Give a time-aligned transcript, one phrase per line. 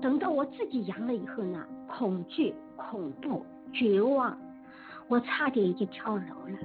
[0.00, 4.36] 等到我自己阳了以后呢，恐惧、恐怖、绝望，
[5.08, 6.58] 我差点已经跳楼了。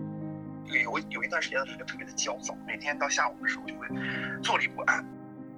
[0.68, 3.88] 有有一段时间是特别的焦躁，每天到下午的时候就会
[4.42, 5.06] 坐立不安。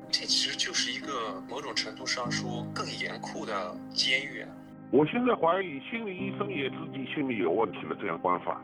[0.10, 4.46] 这其实就是一个某种程度上说更严酷的监狱。
[4.90, 8.62] 我现在怀疑心理医生也自己心理有问题了，这样观法。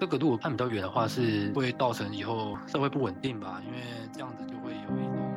[0.00, 3.62] 这个如果看比较远的话，是会造成以后社会不稳定吧？
[3.64, 3.78] 因为
[4.12, 5.29] 这样子就会有一种。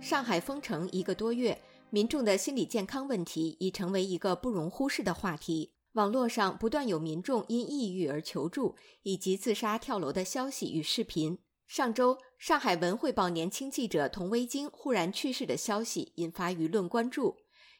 [0.00, 5.72] 上海封城一个多月，民众的心理健康问题已成为一个不容忽视的话题。
[5.92, 11.38] 网络上不断有民众因抑郁而求助，以及自杀跳楼的消息与视频。
[11.66, 17.36] 上周，上海文汇报年轻记者童维京忽然去世的消息引发舆论关注。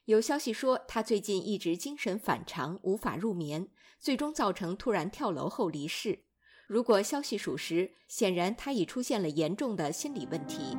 [0.06, 3.68] 有消息说，他最近一直精神反常，无法入眠，
[4.00, 6.24] 最终造成突然跳楼后离世。
[6.66, 10.76] 如果消息属实，显然他已出现了严重的心理问题。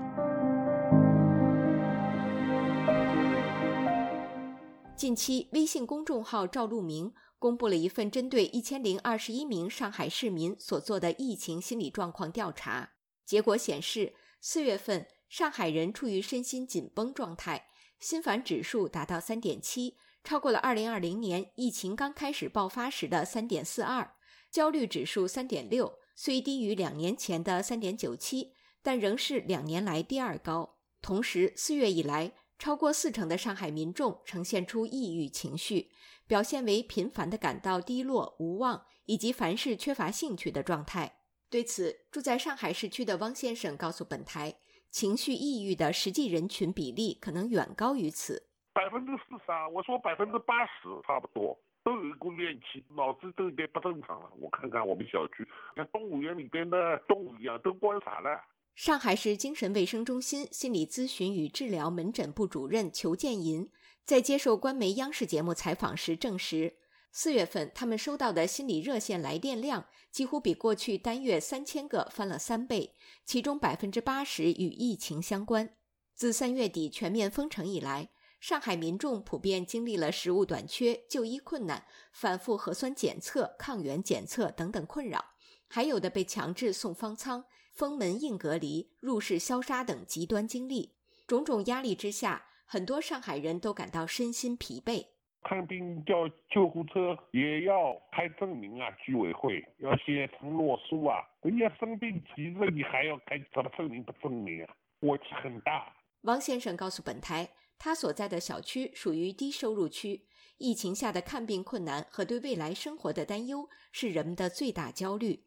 [4.99, 12.91] 近期，微信公众号“赵路明”公布了一份针对一千零二十一名上海市民所做的疫情心理状况调查。
[13.25, 24.05] 结果显示，四月份上海人处于身心紧绷状态，心烦指数达到三点七，超过了二零二零年疫情刚开始爆发时的三点四二；
[24.51, 28.51] 焦虑指数三点六，虽低于两年前的三点九七，
[28.83, 30.75] 但仍是两年来第二高。
[31.01, 32.33] 同时，四月以来。
[32.59, 35.91] 超过四成的上海民众呈现出抑郁情绪，
[36.27, 41.21] 表现为频繁的感到低落、无望，以及凡事缺乏兴趣的状态。
[41.49, 44.55] 对此，住在上海市区的汪先生告诉本台，
[44.91, 48.49] 情绪抑郁的实际人群比例可能远高于此。
[48.73, 54.29] 百分之四十啊，我说百分之八十差不多，都有一股怨气，脑子都有点不正常了。
[54.37, 58.37] 我看看我们小区，像动物园里边的动物一样，都关傻了。
[58.79, 63.69] 上海市精神卫生中心心理咨询与治疗门诊部主任裘建银
[64.05, 66.77] 在接受官媒央视节目采访时证实，
[67.11, 72.95] 四月份他们收到的心理热线来电量几乎比过去单月三千个翻了三倍，
[73.25, 75.75] 其中百分之八十与疫情相关。
[76.15, 85.25] 自三月底全面封城以来，上海民众普遍经历了食物短缺、就医困难、反复核酸检测、抗原检测等等困扰，
[85.67, 87.43] 还有的被强制送方舱。
[87.79, 90.95] 封门硬隔离、入室消杀等极端经历，
[91.25, 95.05] 种种压力之下，很多上海人都感到身心疲惫。
[95.43, 101.23] 看病叫救护车也要开证明啊，居委会要写承诺书啊。
[101.41, 104.75] 人家生病急着，你还要开什么证明不证明啊？
[104.99, 105.95] 火气很大。
[106.23, 110.25] 王先生告诉本台，他所在的小区属于低收入区，
[110.57, 115.45] 疫情下的看病困难和对未来生活的担忧是人们的最大焦虑。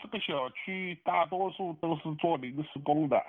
[0.00, 3.20] 这个小区大多数都是做临时工的，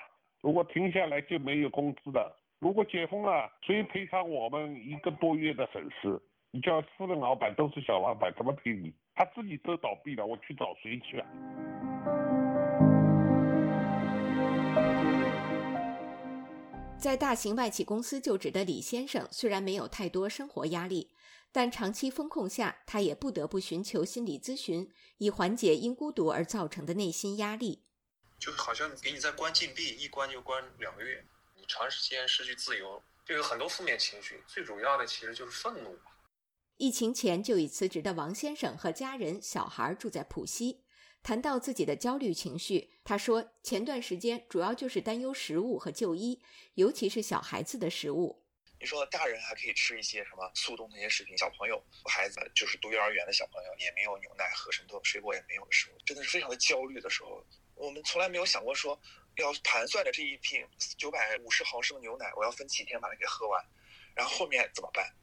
[0.42, 2.36] 如果停下来就没有工资的。
[2.60, 6.22] 如果解封了，谁赔偿我们一个多月的损失？
[6.52, 8.94] 你叫私人老板都是小老板，怎么赔你？
[9.16, 11.28] 他自己都倒闭了，我去找谁去啊？
[16.98, 21.10] 在大型外企公司就职的李先生，虽然没有太多生活压力。
[21.54, 27.84] 但长期封控下，他也不得不寻求心理咨询，以缓解因孤独而造成的内心压力。
[28.40, 31.24] 就好像给你在关禁闭，一关就关两个月，
[31.56, 34.44] 你长时间失去自由，就有很多负面情绪。
[34.48, 36.18] 最主要的其实就是愤怒吧。
[36.78, 40.82] 疫情前就已辞职的王先生和家人、小孩住在浦西，
[41.22, 46.42] 谈到自己的焦虑情绪，他说：“前段时间主要就是担忧食物和就医，
[46.74, 48.43] 尤其是小孩子的食物。”
[48.84, 57.42] 你说大人还可以吃一些什么速冻那些食品，小朋友孩子就是读幼儿园的小朋友也没有牛奶喝，什么水果也没有的时候，真的是非常的焦虑的时候。
[57.76, 59.00] 我们从来没有想过说
[59.38, 60.68] 要盘算着这一瓶
[60.98, 63.66] 九百五十毫升的牛奶，我要分几天把它给喝完，
[64.18, 65.16] 然后后面怎么办？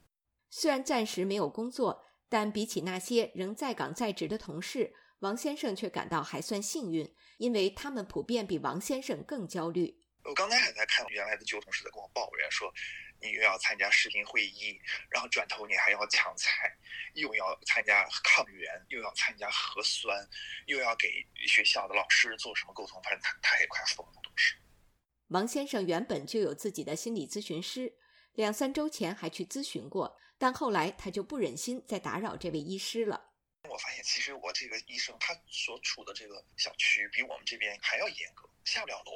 [0.48, 9.98] 虽然暂时没有工作，但比起那些仍在岗在职的同事，王先生却感到还算幸运，因为他们普遍比王先生更焦虑。
[10.24, 12.72] 我刚才还在看原来的旧同事在跟我抱怨说。
[13.20, 14.80] 你又要参加视频会议，
[15.10, 16.74] 然后转头你还要抢菜，
[17.14, 20.28] 又要参加抗原，又要参加核酸，
[20.66, 24.56] 又要给学校的老师做什么沟通，反正他他也快疯了，都是。
[25.28, 27.94] 王先生原本就有自己的心理咨询师，
[28.32, 33.28] 两三周前还去咨询过，但后来他就不忍心再打扰这位医师了。
[33.68, 39.12] 我发现其实我这个医生他所处的这个小区比我们这边还要严格，下不了楼。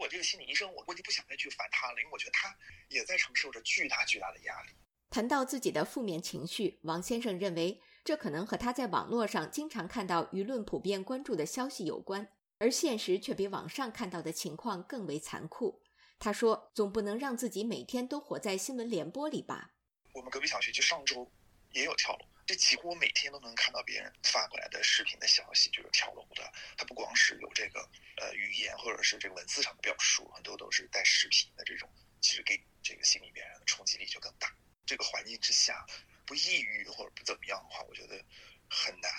[0.00, 2.56] 我这个心理医生，我我就不想再去烦他了，因为我觉得他
[2.88, 4.70] 也在承受着巨大巨大的压力。
[5.10, 12.32] 谈到自己的负面情绪，王先生认为这可能和他在网络上经常看到舆论普遍关注的消息有关。
[12.62, 15.82] 而现实却比网上看到的情况更为残酷。
[16.18, 19.70] 他说：“总不能让自己每天都活在新闻联播里吧？”
[20.12, 21.26] 我们隔壁小区就上周
[21.72, 26.42] 也有跳楼，这几乎每天都能看到别人发过来的视频的消息，就是跳楼的。
[26.76, 31.88] 他不光是有这个呃语言或者是这个文字上的表述，很多都是带视频的这种，
[32.20, 34.52] 其实给这个心里边的冲击力就更大。
[34.84, 35.86] 这个环境之下，
[36.26, 38.20] 不抑郁或者不怎么样的话，我觉得
[38.68, 39.12] 很难。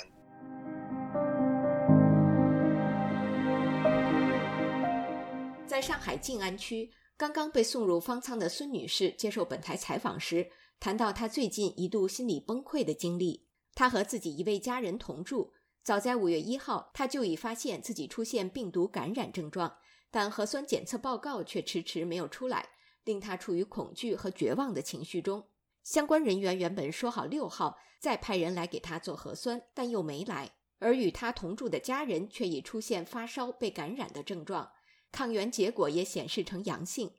[5.65, 10.51] 在上海静安区，刚刚被送入方舱的孙女士接受本台采访时，
[10.81, 13.45] 谈到他最近一度心理崩溃的经历。
[13.75, 19.77] 他和自己一位家人同住，早在五月一号，他就已发现自己出现病毒感染症状，
[20.09, 22.67] 但核酸检测报告却迟迟没有出来，
[23.03, 25.45] 令他处于恐惧和绝望的情绪中。
[25.83, 30.51] 相关人员原本说好六号再派人来给他做核酸，但又没来。
[30.79, 34.71] 而与他同住的家人却已出现发烧、被感染的症状。
[35.11, 37.11] 抗原结果也显示成阳性。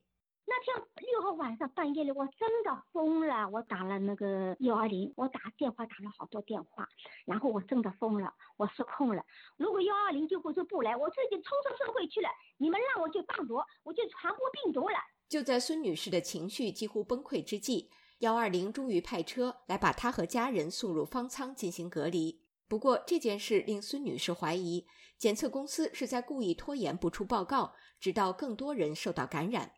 [1.32, 3.48] 晚上半夜里，我真的疯了。
[3.48, 6.88] 我打了那个幺二零，我打电话打了好多电话，
[7.24, 9.24] 然后我真的疯了，我失控了。
[9.56, 12.28] 如果幺二零救护车不来，我自己冲出社会去了。
[12.58, 14.96] 你们让我去放毒，我就传播病毒了。
[15.28, 22.42] 就在孙女士的情绪几乎崩溃之际，幺二零终于派车来把她和家人送入方舱进行隔离。
[22.68, 24.86] 不过这件事令孙女士怀疑，
[25.18, 29.72] 检测公司是在故意拖延不出报告，直到更多人受到感染。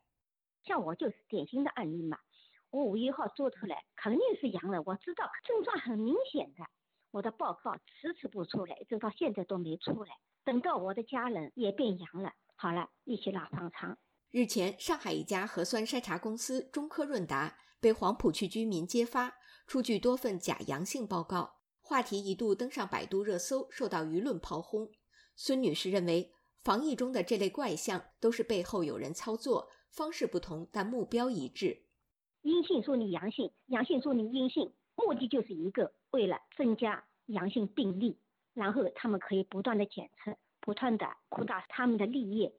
[0.65, 2.19] 像我就是典型的案例嘛，
[2.71, 6.65] 我五月一号做出来肯定是阳了，我知道症状很明显的，
[7.11, 10.17] 我的报告迟迟不出来，直到现在都没出来。
[10.45, 13.97] 等到我的家人也变阳了，好了，一起拉方舱。
[14.31, 19.35] 日前，上海一家核酸筛查公司中科润达被黄浦区居民揭发
[19.67, 21.61] 出具多份假阳性报告。
[21.81, 24.89] 话题一度登上百度热搜，受到舆论炮轰。
[25.37, 26.33] 孙女士认为，
[26.65, 31.83] 防疫中的这类怪象都是背后有人操作，方式不同，但目标一致。
[32.41, 38.19] 阴性说你阳性，阳性说你阴性，目的就是一个，为了增加阳性病例，
[38.55, 42.51] 然后他们可以不断的检测，不断的扩大他们的利益。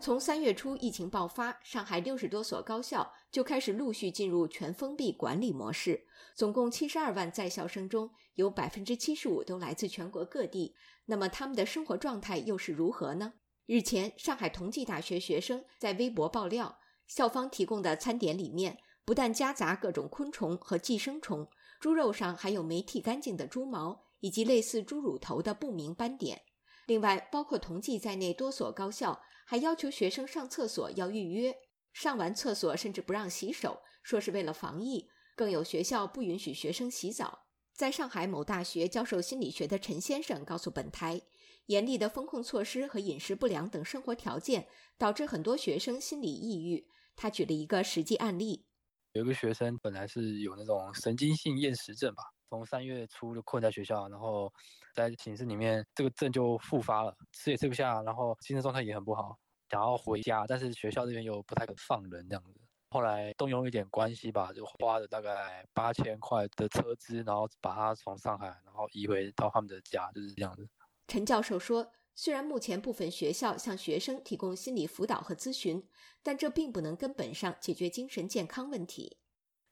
[0.00, 6.06] 从三月初疫情爆发，上海六十多所高校就开始陆续进入全封闭管理模式。
[6.34, 10.74] 总共七十二万在校生中，有百分之七十五都来自全国各地。
[11.04, 13.34] 那么他们的生活状态又是如何呢？
[13.66, 21.46] 日前，上海同济大学学生在微博爆料，校方提供的餐点里面不但夹杂各种昆虫和寄生虫，
[21.78, 26.40] 猪肉上还有没剃干净的猪毛，以及类似猪乳头的不明斑点。
[26.86, 29.20] 另外，包括同济在内多所高校。
[29.50, 31.52] 还要求学生上厕所要预约，
[31.92, 35.10] 上完厕所甚至不让洗手，说是为了防疫。
[35.34, 37.46] 更有学校不允许学生洗澡。
[37.74, 41.20] 在上海某大学教授心理学的陈先生告诉本台，
[41.66, 46.86] 严厉的风控措施和饮食不良等生活条件导致很多学生心理抑郁。
[47.16, 48.66] 他举了一个实际案例：
[49.14, 54.52] 有个学生本来是有那种神经性厌食症吧，从三月初就困在学校，然后。
[54.92, 59.38] 在寝室里面，这个症就复发了，吃也吃不下，然后精神状态也很不好，
[59.70, 62.60] 想要回家，但是学校这边又不太肯放人这样子。
[62.90, 70.68] 后来动用一点关系吧，就花了大概八千块的车资，然后把他从上海，然后移回到他们的家，就是这样子。
[71.06, 75.88] 陈教授说，虽然目前部分学校向学生提供心理辅导和咨询，
[76.20, 79.18] 但这并不能根本上解决精神健康问题。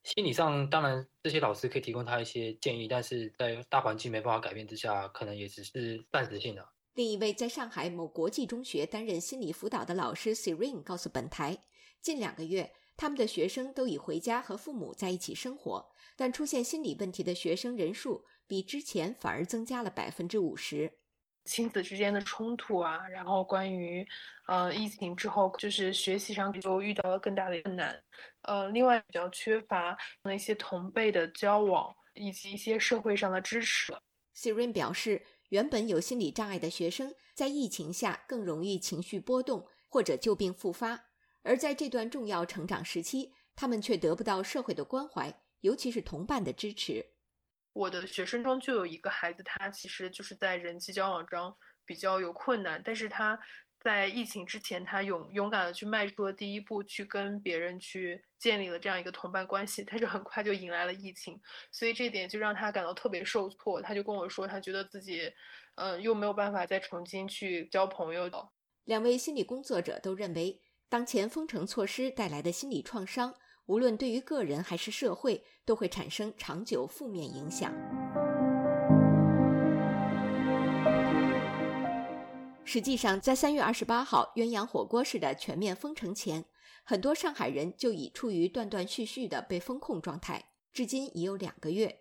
[0.05, 6.67] 心理上，当然这些老师可以提供他一些建议，但是在大环境没办法改变之下，可能也只是暂时性的。
[6.95, 11.59] 另一位在上海某国际中学担任心理辅导的老师 Sirin 告诉本台，
[12.01, 20.99] 近两个月，他们的学生都已回家和父母在一起生活，但出现心理问题的学生人数比之前反而增加了百分之五十。
[21.49, 24.07] 亲子之间的冲突啊，然后关于，
[24.47, 28.01] 呃，疫情之后，就是学习上就遇到了更大的困难，
[28.43, 33.93] 呃，另外比较缺乏那些同辈的交往，以及一些社会上的支持。
[34.37, 41.07] Siren 表示，原本有心理障碍的学生在疫情下更容易情绪波动或者旧病复发，
[41.43, 47.05] 而在这段重要成长时期，他们却得不到社会的关怀，尤其是同伴的支持。
[47.79, 51.55] 我的学生中就有一个孩子，他其实就是在人际交往中
[51.87, 53.39] 比较有困难，但是他
[53.79, 63.81] 在疫情之前，他勇勇敢的去迈出了第一步，去跟别人去建立了这样一个同伴关系，但是很快就迎来了疫情，所以这点就让他感到特别受挫。
[63.81, 65.33] 他就跟我说，他觉得自己，
[65.77, 68.29] 嗯，又没有办法再重新去交朋友。
[68.87, 73.37] 两位心理工作者都认为，当前封城措施带来的心理创伤。
[73.69, 77.73] 无论对于个人还是社会都会产生长久负面影响。
[82.65, 86.45] 实际上在三月二十八号鸳鸯火锅式的全面封城前
[86.85, 91.99] 很多上海人就已处于断断续续的被封控状态至今已有两个月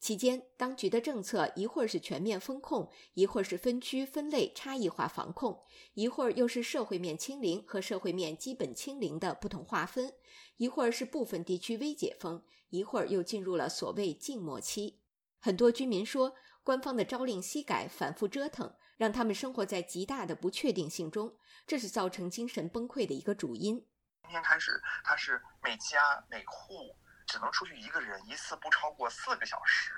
[0.00, 10.14] 期间，当局的政策一会儿是全面封控，一会儿是分区分类差异化防控，一会儿又是社会面清零和社会面基本清零的不同划分，
[10.56, 15.02] 一会儿是部分地区微解封，一会儿又进入了所谓静默期。
[15.38, 23.76] 很多居民说，官方的朝令夕改、反复折腾，让他们生活在极大的不确定性中，这是造成精神崩溃的一个主因。
[24.22, 26.96] 今天开始，它是每家每户。
[27.30, 29.92] 只能出去一个人，一次不超过四个小时。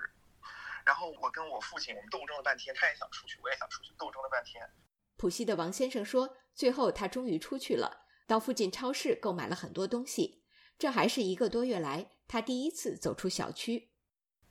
[0.84, 4.68] 然后我跟我父亲，我们斗争了半天，他也想出去，我也想出去，斗争了半天。
[5.16, 10.44] 浦西的王先生说，最后他终于出去了，到附近超市购买了很多东西。
[10.78, 13.90] 这还是一个多月来他第一次走出小区。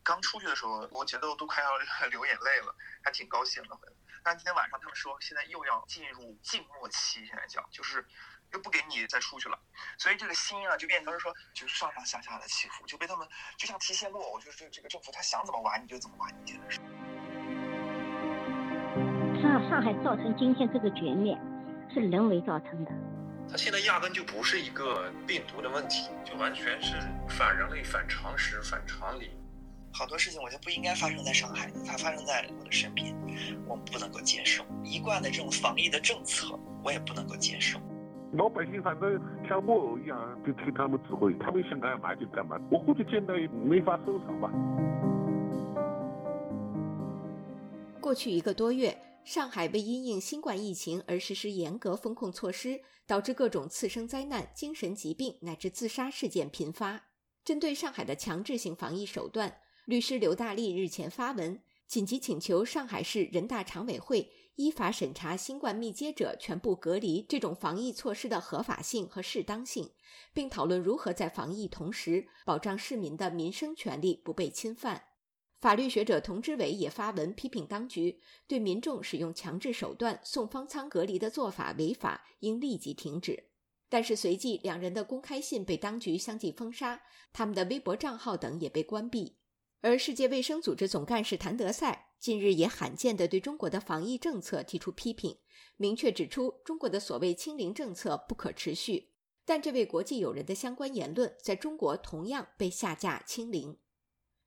[0.02, 1.78] 刚出去的时候，我觉得我都快要
[2.10, 3.78] 流眼泪了，还挺高兴的。
[4.24, 8.04] 但今天晚上他们说，现在又要进入静默期，现在叫就是。
[8.54, 9.58] 又不给你再出去了，
[9.98, 13.28] 所以这个心啊就变成说，就上上下下的起伏，就被他们
[13.58, 16.80] 就像提线木偶，就是这个政府他想怎么玩你就怎么玩，你真的是。
[19.42, 21.40] 上上海造成今天这个局面，
[21.94, 22.92] 是人为造成的。
[23.50, 26.96] 它现在压根就不是一个病毒的问题，就完全是
[27.30, 29.32] 反人类、反常识、反常理。
[29.94, 33.14] 好多事情我觉得不应该发生在上海，它发生在我的身边，
[33.68, 34.66] 我们不能够接受。
[34.84, 37.78] 一贯的这种防疫的政策，我也不能够接受。
[38.34, 42.58] 老百姓反正像木偶一样，就听他们指挥，他们想干嘛就干嘛。
[42.72, 43.34] 我估计现在
[43.66, 44.50] 没法收场吧。
[48.00, 57.02] 过去一个多月，上海为因应新冠疫情而实施严格封控措施，导致各种次生灾难、精神疾病乃至自杀事件频发。
[57.44, 59.54] 针对上海的强制性防疫手段，
[59.86, 64.30] 律师刘大力日前发文，紧急请求上海市人大常委会。
[64.56, 69.92] 依法审查新冠密接者全部隔离这种防疫措施的合法性和适当性，
[70.34, 75.04] 并讨论如何在防疫同时保障市民的民生权利不被侵犯。
[75.60, 83.52] 法律学者童之伟也发文批评当局对民众使用强制手段送方舱隔离的做法违法，应立即停止。
[83.88, 89.38] 但是随即两人的公开信被当局相继封杀，他们的微博账号等也被关闭。
[89.82, 92.11] 而世界卫生组织总干事谭德赛。
[92.22, 95.40] 近日也罕见地对中国的防疫政策提出批评，
[95.76, 99.10] 明确指出中国的所谓“清零”政策不可持续。
[99.44, 103.76] 但这位国际友人的相关言论在中国同样被下架“清零”。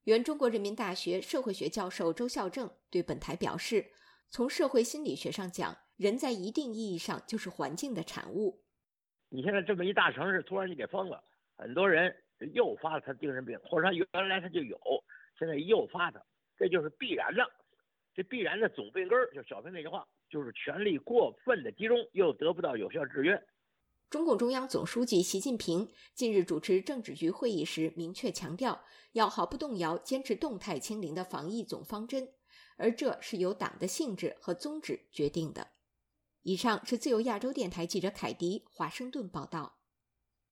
[0.05, 3.91] 原中国人民大学社会学教授周孝正对本台表示
[4.31, 8.63] ：“从社会心理学上讲，人在一定意义上就是环境的产物。
[9.29, 11.21] 你现在这么一大城市突然就给封了，
[11.57, 12.15] 很多人
[12.53, 14.79] 诱发了他精神病，或者他原来他就有，
[15.37, 16.25] 现在诱发他，
[16.57, 17.43] 这就是必然的。”
[18.15, 23.43] 这必然的总病根儿，就小平那句话，就是权力过分的集中，又得不到有效制约。
[24.09, 32.29] 中共中央总书记习近平近日主持政治局会议时，明确强调要毫不动摇坚持动态清零的防疫总方针，
[32.77, 35.73] 而这是由党的性质和宗旨决定的。
[36.43, 39.79] 以上是自由亚洲电台记者凯迪华盛顿报道。